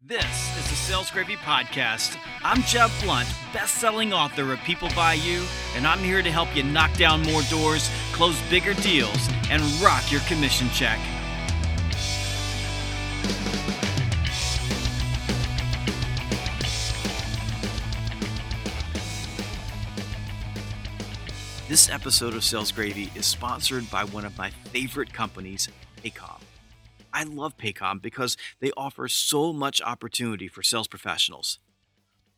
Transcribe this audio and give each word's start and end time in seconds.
This 0.00 0.56
is 0.56 0.70
the 0.70 0.76
Sales 0.76 1.10
Gravy 1.10 1.34
Podcast. 1.34 2.16
I'm 2.42 2.62
Jeb 2.62 2.88
Blount, 3.02 3.28
best-selling 3.52 4.12
author 4.12 4.52
of 4.52 4.58
People 4.60 4.88
Buy 4.96 5.14
You, 5.14 5.44
and 5.74 5.86
I'm 5.86 5.98
here 5.98 6.22
to 6.22 6.30
help 6.30 6.54
you 6.56 6.62
knock 6.62 6.94
down 6.94 7.20
more 7.24 7.42
doors, 7.50 7.90
close 8.12 8.40
bigger 8.48 8.72
deals, 8.74 9.28
and 9.50 9.60
rock 9.82 10.10
your 10.10 10.22
commission 10.22 10.70
check. 10.70 10.98
This 21.68 21.90
episode 21.90 22.34
of 22.34 22.44
Sales 22.44 22.72
Gravy 22.72 23.10
is 23.14 23.26
sponsored 23.26 23.90
by 23.90 24.04
one 24.04 24.24
of 24.24 24.38
my 24.38 24.50
favorite 24.72 25.12
companies, 25.12 25.68
Paycom. 26.02 26.38
I 27.12 27.24
love 27.24 27.56
Paycom 27.56 28.02
because 28.02 28.36
they 28.60 28.70
offer 28.76 29.08
so 29.08 29.52
much 29.52 29.80
opportunity 29.82 30.48
for 30.48 30.62
sales 30.62 30.88
professionals. 30.88 31.58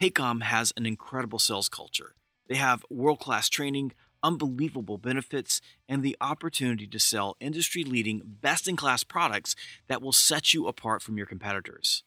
Paycom 0.00 0.42
has 0.42 0.72
an 0.76 0.86
incredible 0.86 1.38
sales 1.38 1.68
culture. 1.68 2.14
They 2.48 2.56
have 2.56 2.84
world 2.90 3.20
class 3.20 3.48
training, 3.48 3.92
unbelievable 4.22 4.98
benefits, 4.98 5.60
and 5.88 6.02
the 6.02 6.16
opportunity 6.20 6.86
to 6.86 6.98
sell 6.98 7.36
industry 7.40 7.84
leading, 7.84 8.22
best 8.24 8.66
in 8.66 8.76
class 8.76 9.04
products 9.04 9.54
that 9.86 10.02
will 10.02 10.12
set 10.12 10.52
you 10.52 10.66
apart 10.66 11.02
from 11.02 11.16
your 11.16 11.26
competitors. 11.26 12.02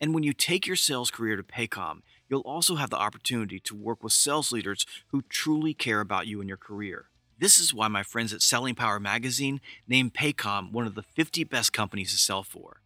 And 0.00 0.12
when 0.12 0.24
you 0.24 0.32
take 0.32 0.66
your 0.66 0.76
sales 0.76 1.12
career 1.12 1.36
to 1.36 1.44
Paycom, 1.44 2.00
you'll 2.28 2.40
also 2.40 2.74
have 2.74 2.90
the 2.90 2.96
opportunity 2.98 3.60
to 3.60 3.76
work 3.76 4.02
with 4.02 4.12
sales 4.12 4.50
leaders 4.50 4.84
who 5.08 5.22
truly 5.22 5.74
care 5.74 6.00
about 6.00 6.26
you 6.26 6.40
and 6.40 6.48
your 6.48 6.58
career. 6.58 7.06
This 7.38 7.58
is 7.58 7.74
why 7.74 7.88
my 7.88 8.02
friends 8.02 8.32
at 8.32 8.42
Selling 8.42 8.74
Power 8.74 9.00
Magazine 9.00 9.60
named 9.88 10.14
Paycom 10.14 10.72
one 10.72 10.86
of 10.86 10.94
the 10.94 11.02
50 11.02 11.44
best 11.44 11.72
companies 11.72 12.12
to 12.12 12.18
sell 12.18 12.42
for. 12.42 12.82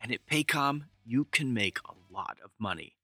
And 0.00 0.12
at 0.12 0.26
Paycom, 0.26 0.84
you 1.04 1.24
can 1.24 1.54
make 1.54 1.78
a 1.80 1.94
lot 2.12 2.38
of 2.44 2.50
money. 2.58 2.96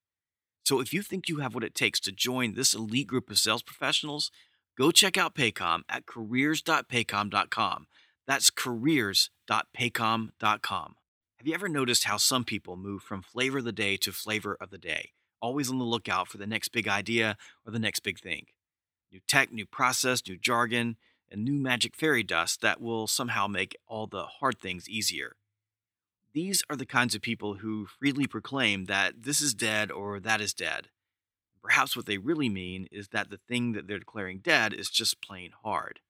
So 0.65 0.81
if 0.81 0.93
you 0.93 1.03
think 1.03 1.29
you 1.29 1.39
have 1.39 1.55
what 1.55 1.65
it 1.65 1.75
takes 1.75 2.01
to 2.01 2.13
join 2.13 2.55
this 2.55 2.75
elite 2.75 3.07
group 3.07 3.31
of 3.31 3.39
sales 3.39 3.63
professionals, 3.63 4.31
go 4.77 4.91
check 4.91 5.17
out 5.17 5.35
Paycom 5.35 5.83
at 5.89 6.07
careers.paycom.com. 6.07 7.87
That's 8.27 8.51
careers.paycom.com. 8.51 10.95
Have 11.39 11.47
you 11.47 11.55
ever 11.55 11.69
noticed 11.69 12.05
how 12.05 12.17
some 12.17 12.45
people 12.45 12.77
move 12.77 13.03
from 13.03 13.21
flavor 13.21 13.59
of 13.59 13.65
the 13.65 13.73
day 13.73 13.99
to 13.99 14.13
flavor 14.13 14.57
of 14.59 14.71
the 14.71 14.79
day, 14.79 15.11
always 15.43 15.71
on 15.71 15.79
the 15.79 15.85
lookout 15.85 16.29
for 16.29 16.39
the 16.39 16.47
next 16.47 16.69
big 16.69 16.89
idea 16.89 17.37
or 17.67 17.73
the 17.73 17.79
next 17.79 18.01
big 18.01 18.19
thing? 18.19 18.47
New 19.15 19.21
tech, 19.29 19.53
new 19.53 19.65
process, 19.65 20.21
new 20.29 20.37
jargon, 20.37 20.97
and 21.31 21.45
new 21.45 21.55
magic 21.55 21.95
fairy 21.95 22.25
dust 22.25 22.61
that 22.61 22.81
will 22.81 23.07
somehow 23.07 23.47
make 23.47 23.77
all 23.87 24.09
the 24.09 24.25
hard 24.25 24.59
things 24.59 24.89
easier. 24.89 25.37
These 26.33 26.65
are 26.69 26.75
the 26.75 26.85
kinds 26.85 27.15
of 27.15 27.23
people 27.23 27.55
who 27.55 27.87
freely 27.87 28.27
proclaim 28.27 28.87
that 28.87 29.23
this 29.23 29.41
is 29.41 29.55
dead 29.55 29.93
or 29.93 30.19
that 30.19 30.41
is 30.41 30.53
dead. 30.53 30.89
Perhaps 31.63 31.97
what 31.97 32.07
they 32.07 32.19
really 32.19 32.49
mean 32.49 32.89
is 32.91 33.09
that 33.09 33.31
the 33.31 33.39
thing 33.49 33.73
that 33.73 33.87
they're 33.87 34.01
declaring 34.01 34.41
dead 34.41 34.75
is 34.75 34.91
just 34.91 35.23
plain 35.23 35.53
hard. 35.63 36.01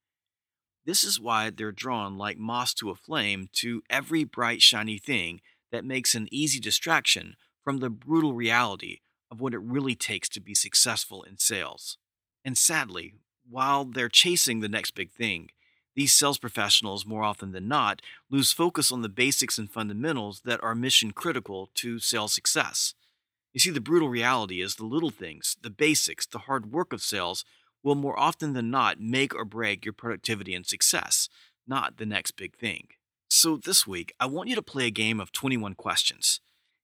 This 0.87 1.05
is 1.05 1.21
why 1.21 1.51
they're 1.51 1.73
drawn 1.73 2.17
like 2.17 2.39
moths 2.39 2.73
to 2.75 2.91
a 2.91 2.95
flame 2.95 3.51
to 3.53 3.83
every 3.91 4.25
bright, 4.25 4.63
shiny 4.63 4.99
thing 4.99 5.43
that 5.71 5.85
makes 5.85 6.15
an 6.15 6.27
easy 6.31 6.59
distraction 6.59 7.37
from 7.63 7.79
the 7.79 7.91
brutal 7.91 8.33
reality 8.33 9.01
of 9.31 9.41
what 9.41 9.55
it 9.55 9.61
really 9.61 9.95
takes 9.95 10.29
to 10.31 10.41
be 10.41 10.55
successful 10.55 11.23
in 11.23 11.39
sales. 11.39 11.99
And 12.45 12.59
sadly, 12.59 13.15
while 13.49 13.85
they're 13.85 14.09
chasing 14.09 14.61
the 14.61 14.69
next 14.69 14.93
big 14.95 15.11
thing, 15.11 15.51
these 15.97 16.13
sales 16.13 16.39
professionals, 16.39 17.07
more 17.07 17.23
often 17.23 17.53
than 17.53 17.69
not, 17.69 18.03
lose 18.29 18.53
focus 18.53 18.91
on 18.91 19.03
the 19.03 19.09
basics 19.09 19.59
and 19.59 19.71
fundamentals 19.71 20.43
that 20.45 20.63
are 20.63 20.75
mission 20.75 21.13
critical 21.13 21.71
to 21.75 21.99
sales 21.99 22.33
success. 22.33 22.95
You 23.53 23.61
see, 23.61 23.71
the 23.71 23.81
brutal 23.81 24.09
reality 24.09 24.61
is 24.61 24.75
the 24.75 24.85
little 24.85 25.11
things, 25.11 25.57
the 25.63 25.71
basics, 25.71 26.27
the 26.27 26.41
hard 26.41 26.73
work 26.73 26.93
of 26.93 27.01
sales 27.01 27.45
will 27.85 27.95
more 27.95 28.19
often 28.19 28.55
than 28.55 28.71
not 28.71 29.01
make 29.01 29.35
or 29.35 29.45
break 29.45 29.85
your 29.85 29.93
productivity 29.93 30.55
and 30.55 30.67
success, 30.67 31.29
not 31.67 31.99
the 31.99 32.07
next 32.07 32.33
big 32.33 32.57
thing. 32.57 32.89
So, 33.29 33.57
this 33.57 33.87
week, 33.87 34.13
I 34.19 34.27
want 34.27 34.49
you 34.49 34.57
to 34.57 34.63
play 34.63 34.87
a 34.87 34.91
game 34.91 35.21
of 35.21 35.33
21 35.33 35.75
questions. 35.75 36.41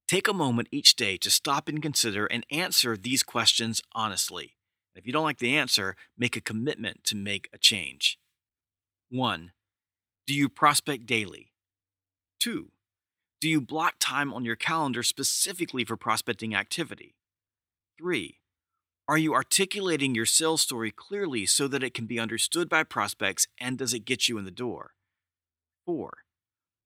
Take 0.07 0.29
a 0.29 0.33
moment 0.33 0.69
each 0.71 0.95
day 0.95 1.17
to 1.19 1.31
stop 1.31 1.69
and 1.69 1.83
consider 1.83 2.27
and 2.27 2.47
answer 2.51 2.97
these 2.97 3.23
questions 3.23 3.83
honestly. 3.93 4.57
If 4.95 5.07
you 5.07 5.13
don't 5.13 5.25
like 5.25 5.39
the 5.39 5.57
answer, 5.57 5.97
make 6.19 6.37
a 6.37 6.41
commitment 6.41 7.05
to 7.05 7.17
make 7.17 7.49
a 7.53 7.59
change. 7.59 8.19
1. 9.11 9.53
Do 10.27 10.35
you 10.35 10.49
prospect 10.49 11.07
daily? 11.07 11.53
2. 12.41 12.71
Do 13.41 13.49
you 13.49 13.61
block 13.61 13.95
time 13.99 14.35
on 14.35 14.45
your 14.45 14.57
calendar 14.57 15.03
specifically 15.03 15.85
for 15.85 15.97
prospecting 15.97 16.55
activity? 16.55 17.15
3. 17.99 18.39
Are 19.09 19.19
you 19.19 19.35
articulating 19.35 20.15
your 20.15 20.27
sales 20.27 20.61
story 20.61 20.91
clearly 20.91 21.47
so 21.47 21.67
that 21.69 21.83
it 21.83 21.95
can 21.95 22.07
be 22.07 22.21
understood 22.21 22.69
by 22.69 22.85
prospects 22.85 23.49
and 23.59 23.77
does 23.77 23.93
it 23.93 24.05
get 24.05 24.29
you 24.29 24.39
in 24.39 24.45
the 24.45 24.51
door? 24.51 24.93
4. 25.87 26.19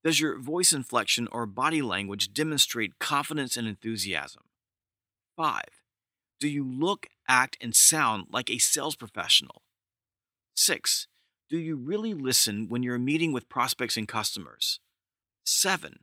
Does 0.03 0.21
your 0.21 0.39
voice 0.39 0.73
inflection 0.73 1.29
or 1.33 1.45
body 1.47 1.83
language 1.83 2.33
demonstrate 2.33 2.99
confidence 2.99 3.57
and 3.57 3.67
enthusiasm? 3.67 4.45
5. 5.37 5.63
Do 6.41 6.49
you 6.49 6.65
look, 6.65 7.09
act, 7.29 7.57
and 7.61 7.75
sound 7.75 8.27
like 8.31 8.51
a 8.51 8.59
sales 8.59 8.97
professional? 8.97 9.63
Six, 10.55 11.09
do 11.51 11.59
you 11.59 11.77
really 11.77 12.15
listen 12.15 12.69
when 12.69 12.83
you're 12.83 12.99
meeting 12.99 13.33
with 13.33 13.49
prospects 13.49 13.97
and 13.97 14.09
customers? 14.09 14.81
Seven, 15.45 16.01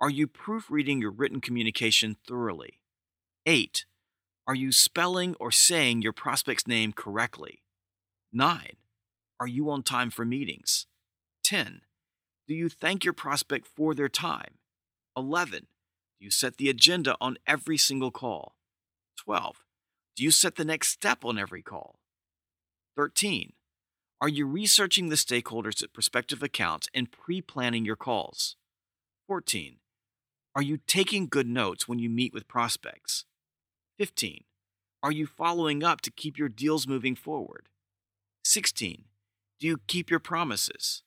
are 0.00 0.10
you 0.10 0.26
proofreading 0.26 1.00
your 1.00 1.10
written 1.10 1.40
communication 1.40 2.16
thoroughly? 2.26 2.80
Eight, 3.46 3.84
are 4.46 4.54
you 4.54 4.72
spelling 4.72 5.36
or 5.38 5.50
saying 5.50 6.02
your 6.02 6.12
prospect's 6.12 6.66
name 6.66 6.92
correctly? 6.92 7.62
Nine, 8.32 8.76
are 9.38 9.46
you 9.46 9.70
on 9.70 9.82
time 9.82 10.10
for 10.10 10.24
meetings? 10.24 10.86
10. 11.44 11.82
Do 12.48 12.54
you 12.54 12.68
thank 12.68 13.04
your 13.04 13.14
prospect 13.14 13.66
for 13.66 13.94
their 13.94 14.08
time? 14.08 14.54
11. 15.16 15.66
Do 16.18 16.24
you 16.24 16.30
set 16.30 16.56
the 16.56 16.68
agenda 16.68 17.16
on 17.20 17.36
every 17.46 17.76
single 17.76 18.10
call? 18.10 18.54
12. 19.18 19.64
Do 20.16 20.24
you 20.24 20.30
set 20.30 20.56
the 20.56 20.64
next 20.64 20.88
step 20.88 21.24
on 21.24 21.38
every 21.38 21.62
call? 21.62 21.98
13. 22.96 23.52
Are 24.20 24.28
you 24.28 24.46
researching 24.46 25.08
the 25.08 25.16
stakeholders 25.16 25.82
at 25.82 25.94
prospective 25.94 26.42
accounts 26.42 26.88
and 26.92 27.10
pre 27.10 27.40
planning 27.40 27.84
your 27.84 27.96
calls? 27.96 28.56
14. 29.28 29.76
Are 30.54 30.62
you 30.62 30.78
taking 30.86 31.28
good 31.28 31.46
notes 31.46 31.88
when 31.88 31.98
you 31.98 32.10
meet 32.10 32.34
with 32.34 32.48
prospects? 32.48 33.24
15. 33.98 34.44
Are 35.02 35.12
you 35.12 35.26
following 35.26 35.82
up 35.82 36.02
to 36.02 36.10
keep 36.10 36.36
your 36.36 36.48
deals 36.48 36.86
moving 36.86 37.14
forward? 37.14 37.68
16. 38.44 39.04
Do 39.58 39.66
you 39.66 39.80
keep 39.86 40.10
your 40.10 40.20
promises? 40.20 41.02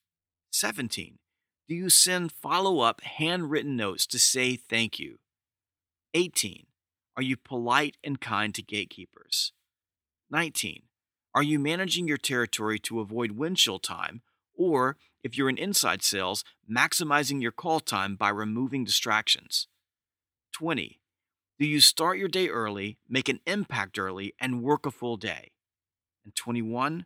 17. 0.51 1.19
Do 1.67 1.75
you 1.75 1.89
send 1.89 2.31
follow 2.31 2.79
up 2.79 3.01
handwritten 3.01 3.75
notes 3.75 4.07
to 4.07 4.19
say 4.19 4.55
thank 4.55 4.99
you? 4.99 5.19
18. 6.13 6.65
Are 7.15 7.23
you 7.23 7.37
polite 7.37 7.97
and 8.03 8.19
kind 8.19 8.55
to 8.55 8.63
gatekeepers? 8.63 9.53
19. 10.31 10.83
Are 11.35 11.43
you 11.43 11.59
managing 11.59 12.07
your 12.07 12.17
territory 12.17 12.79
to 12.79 12.99
avoid 12.99 13.33
windshield 13.33 13.83
time? 13.83 14.21
Or, 14.55 14.97
if 15.23 15.37
you're 15.37 15.49
in 15.49 15.57
inside 15.57 16.03
sales, 16.03 16.43
maximizing 16.69 17.41
your 17.41 17.51
call 17.51 17.79
time 17.79 18.15
by 18.15 18.29
removing 18.29 18.83
distractions? 18.83 19.67
20. 20.53 20.99
Do 21.59 21.67
you 21.67 21.79
start 21.79 22.17
your 22.17 22.27
day 22.27 22.49
early, 22.49 22.97
make 23.07 23.29
an 23.29 23.39
impact 23.45 23.99
early, 23.99 24.33
and 24.39 24.63
work 24.63 24.85
a 24.85 24.91
full 24.91 25.17
day? 25.17 25.51
And 26.25 26.35
21. 26.35 27.05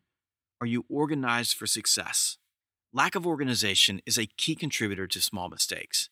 Are 0.61 0.67
you 0.67 0.85
organized 0.89 1.55
for 1.55 1.67
success? 1.67 2.37
Lack 2.93 3.15
of 3.15 3.27
organization 3.27 4.01
is 4.05 4.17
a 4.17 4.25
key 4.37 4.55
contributor 4.55 5.05
to 5.07 5.21
small 5.21 5.49
mistakes. 5.49 6.09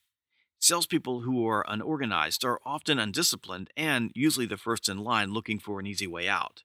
Salespeople 0.66 1.22
who 1.22 1.48
are 1.48 1.64
unorganized 1.68 2.44
are 2.44 2.60
often 2.66 2.98
undisciplined 2.98 3.70
and 3.78 4.12
usually 4.16 4.48
the 4.48 4.58
first 4.58 4.90
in 4.90 4.98
line 4.98 5.32
looking 5.32 5.60
for 5.60 5.80
an 5.80 5.86
easy 5.86 6.08
way 6.08 6.28
out. 6.28 6.64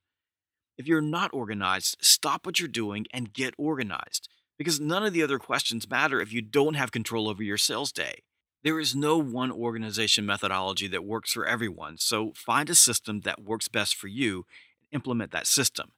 If 0.79 0.87
you're 0.87 1.03
not 1.03 1.35
organized, 1.35 1.99
stop 2.01 2.47
what 2.47 2.59
you're 2.59 2.67
doing 2.67 3.05
and 3.13 3.35
get 3.35 3.53
organized, 3.59 4.31
because 4.57 4.81
none 4.81 5.05
of 5.05 5.13
the 5.13 5.23
other 5.23 5.39
questions 5.39 5.91
matter 5.91 6.19
if 6.19 6.33
you 6.33 6.41
don't 6.41 6.77
have 6.77 6.93
control 6.93 7.29
over 7.29 7.43
your 7.43 7.59
sales 7.59 7.93
day. 7.93 8.23
There 8.65 8.81
is 8.81 8.97
no 8.97 9.19
one 9.19 9.53
organization 9.53 10.25
methodology 10.25 10.89
that 10.89 11.05
works 11.05 11.35
for 11.35 11.45
everyone, 11.45 11.99
so 11.99 12.33
find 12.35 12.71
a 12.71 12.75
system 12.75 13.21
that 13.27 13.45
works 13.45 13.69
best 13.69 13.95
for 13.95 14.09
you 14.09 14.47
and 14.81 14.89
implement 14.93 15.31
that 15.33 15.47
system. 15.47 15.93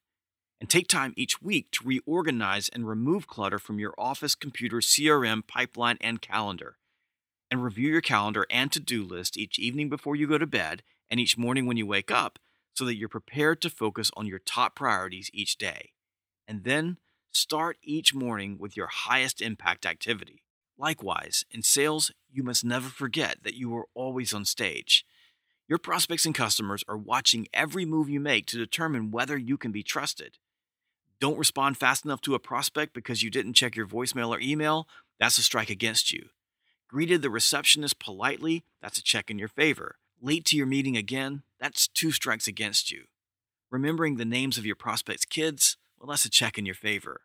And 0.61 0.69
take 0.69 0.89
time 0.89 1.15
each 1.17 1.41
week 1.41 1.71
to 1.71 1.87
reorganize 1.87 2.69
and 2.69 2.89
remove 2.89 3.29
clutter 3.29 3.61
from 3.61 3.79
your 3.79 3.95
office, 3.97 4.35
computer, 4.35 4.79
CRM, 4.79 5.47
pipeline, 5.47 5.99
and 6.01 6.21
calendar 6.21 6.79
and 7.53 7.63
review 7.63 7.91
your 7.91 8.01
calendar 8.01 8.47
and 8.49 8.73
to 8.73 8.81
do 8.81 9.05
list 9.05 9.37
each 9.37 9.59
evening 9.59 9.91
before 9.91 10.17
you 10.17 10.27
go 10.27 10.39
to 10.39 10.47
bed 10.47 10.83
and 11.11 11.21
each 11.21 11.37
morning 11.37 11.67
when 11.67 11.77
you 11.77 11.87
wake 11.87 12.11
up 12.11 12.39
so 12.73 12.87
that 12.87 12.97
you're 12.97 13.11
prepared 13.11 13.61
to 13.61 13.69
focus 13.69 14.11
on 14.17 14.27
your 14.27 14.39
top 14.39 14.75
priorities 14.75 15.31
each 15.35 15.59
day. 15.59 15.91
And 16.49 16.65
then 16.65 16.97
start 17.31 17.77
each 17.83 18.15
morning 18.15 18.57
with 18.59 18.75
your 18.75 18.87
highest 18.87 19.43
impact 19.43 19.85
activity. 19.85 20.45
Likewise, 20.79 21.45
in 21.51 21.63
sales, 21.63 22.11
you 22.31 22.43
must 22.43 22.65
never 22.65 22.89
forget 22.89 23.43
that 23.43 23.55
you 23.55 23.77
are 23.77 23.87
always 23.93 24.33
on 24.33 24.47
stage. 24.47 25.05
Your 25.69 25.79
prospects 25.79 26.25
and 26.25 26.35
customers 26.35 26.83
are 26.89 26.97
watching 26.97 27.49
every 27.53 27.85
move 27.85 28.09
you 28.09 28.19
make 28.19 28.47
to 28.47 28.57
determine 28.57 29.11
whether 29.11 29.37
you 29.37 29.59
can 29.59 29.73
be 29.73 29.83
trusted. 29.83 30.39
Don't 31.21 31.39
respond 31.39 31.77
fast 31.77 32.07
enough 32.07 32.23
to 32.23 32.35
a 32.35 32.39
prospect 32.39 32.95
because 32.95 33.23
you 33.23 33.29
didn't 33.29 33.53
check 33.53 33.77
your 33.77 33.87
voicemail 33.87 34.31
or 34.31 34.41
email, 34.41 34.89
that's 35.21 35.37
a 35.37 35.43
strike 35.43 35.69
against 35.69 36.13
you. 36.13 36.31
Greeted 36.93 37.23
the 37.23 37.31
receptionist 37.31 37.99
politely, 37.99 38.67
that's 38.83 38.99
a 38.99 39.03
check 39.03 39.31
in 39.31 39.39
your 39.39 39.49
favor. 39.49 39.97
Late 40.21 40.45
to 40.45 40.59
your 40.59 40.67
meeting 40.67 40.95
again, 40.95 41.43
that's 41.59 41.89
two 41.89 42.13
strikes 42.13 42.47
against 42.47 42.91
you. 42.91 43.05
Remembering 43.71 44.17
the 44.17 44.27
names 44.27 44.59
of 44.59 44.67
your 44.67 44.77
prospects' 44.77 45.25
kids, 45.25 45.79
well, 45.99 46.11
that's 46.11 46.27
a 46.27 46.31
check 46.31 46.59
in 46.59 46.67
your 46.67 46.75
favor. 46.75 47.23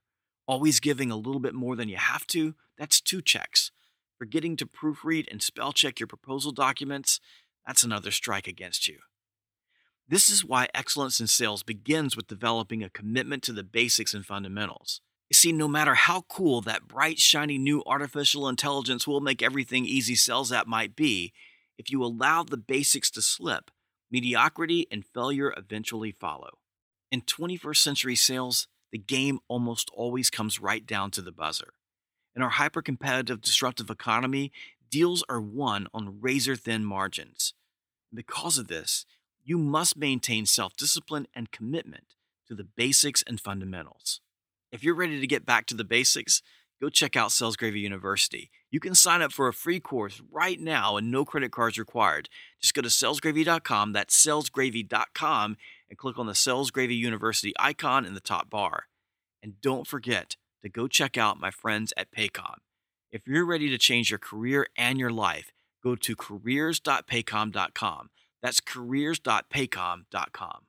Always 0.48 0.80
giving 0.80 1.12
a 1.12 1.18
little 1.18 1.42
bit 1.42 1.54
more 1.54 1.76
than 1.76 1.90
you 1.90 1.98
have 1.98 2.26
to, 2.28 2.56
that's 2.78 3.02
two 3.02 3.22
checks. 3.22 3.72
Forgetting 4.18 4.56
to 4.56 4.66
proofread 4.66 5.26
and 5.30 5.44
spell 5.44 5.74
check 5.74 6.00
your 6.00 6.08
proposal 6.08 6.54
documents, 6.54 7.20
that's 7.66 7.84
another 7.84 8.12
strike 8.12 8.48
against 8.48 8.88
you. 8.88 9.00
This 10.08 10.30
is 10.30 10.46
why 10.46 10.70
excellence 10.74 11.20
in 11.20 11.28
sales 11.28 11.64
begins 11.64 12.16
with 12.16 12.28
developing 12.28 12.86
a 12.86 12.90
commitment 12.90 13.44
to 13.44 13.52
the 13.52 13.66
basics 13.66 14.14
and 14.14 14.26
fundamentals. 14.26 15.02
You 15.30 15.34
see, 15.34 15.52
no 15.52 15.68
matter 15.68 15.94
how 15.94 16.22
cool 16.22 16.62
that 16.62 16.88
bright, 16.88 17.20
shiny 17.20 17.58
new 17.58 17.84
artificial 17.86 18.48
intelligence 18.48 19.06
will 19.06 19.20
make 19.20 19.44
everything 19.44 19.86
easy 19.86 20.16
sales 20.16 20.52
app 20.52 20.68
might 20.68 20.96
be, 20.96 21.34
if 21.78 21.92
you 21.92 22.04
allow 22.04 22.44
the 22.44 22.58
basics 22.58 23.12
to 23.12 23.22
slip, 23.22 23.70
mediocrity 24.10 24.88
and 24.90 25.06
failure 25.06 25.54
eventually 25.58 26.12
follow. 26.12 26.60
In 27.12 27.22
21st 27.22 27.78
century 27.78 28.16
sales, 28.16 28.68
the 28.92 28.98
game 28.98 29.40
almost 29.50 29.92
always 29.94 30.30
comes 30.30 30.62
right 30.62 30.86
down 30.86 31.12
to 31.12 31.22
the 31.22 31.32
buzzer. 31.32 31.74
In 32.36 32.42
our 32.42 32.50
hyper 32.50 32.82
competitive, 32.82 33.42
disruptive 33.42 33.90
economy, 33.90 34.52
deals 34.90 35.24
are 35.28 35.42
won 35.42 35.88
on 35.94 36.22
razor 36.22 36.56
thin 36.56 36.86
margins. 36.86 37.54
Because 38.14 38.58
of 38.58 38.68
this, 38.68 39.06
you 39.44 39.58
must 39.58 39.98
maintain 39.98 40.46
self 40.46 40.76
discipline 40.78 41.28
and 41.34 41.52
commitment 41.52 42.16
to 42.48 42.56
the 42.56 42.64
basics 42.64 43.24
and 43.28 43.42
fundamentals. 43.42 44.22
If 44.72 44.84
you're 44.84 44.96
ready 44.96 45.22
to 45.22 45.28
get 45.28 45.46
back 45.46 45.66
to 45.68 45.76
the 45.76 45.86
basics, 45.86 46.42
go 46.82 46.90
check 46.90 47.16
out 47.16 47.32
Sales 47.32 47.56
Gravy 47.56 47.80
University. 47.80 48.52
You 48.70 48.82
can 48.82 48.96
sign 48.96 49.22
up 49.22 49.32
for 49.32 49.48
a 49.48 49.54
free 49.54 49.80
course 49.80 50.22
right 50.30 50.60
now 50.60 50.98
and 50.98 51.10
no 51.10 51.24
credit 51.24 51.54
cards 51.54 51.80
required. 51.80 52.28
Just 52.62 52.74
go 52.74 52.82
to 52.82 52.90
salesgravy.com, 52.90 53.94
that's 53.94 54.26
salesgravy.com, 54.26 55.56
and 55.90 55.98
click 55.98 56.20
on 56.20 56.28
the 56.28 56.36
Sales 56.36 56.70
Gravy 56.70 56.96
University 56.96 57.54
icon 57.58 58.06
in 58.06 58.14
the 58.14 58.20
top 58.20 58.50
bar. 58.50 58.88
And 59.42 59.62
don't 59.62 59.88
forget 59.88 60.36
to 60.62 60.70
go 60.70 60.90
check 60.90 61.18
out 61.18 61.40
my 61.40 61.52
friends 61.52 61.94
at 61.96 62.12
Paycom. 62.12 62.56
If 63.10 63.26
you're 63.26 63.46
ready 63.46 63.70
to 63.70 63.78
change 63.78 64.10
your 64.10 64.20
career 64.20 64.68
and 64.76 65.00
your 65.00 65.12
life, 65.12 65.54
go 65.82 65.96
to 65.96 66.14
careers.paycom.com. 66.14 68.10
That's 68.42 68.60
careers.paycom.com. 68.60 70.62